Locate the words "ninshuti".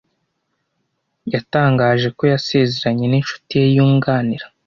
3.07-3.53